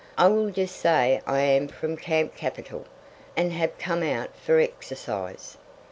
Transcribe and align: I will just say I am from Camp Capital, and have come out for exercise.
I 0.17 0.25
will 0.29 0.49
just 0.49 0.77
say 0.77 1.21
I 1.27 1.41
am 1.41 1.67
from 1.67 1.95
Camp 1.95 2.35
Capital, 2.35 2.85
and 3.37 3.53
have 3.53 3.77
come 3.77 4.01
out 4.01 4.35
for 4.35 4.59
exercise. 4.59 5.57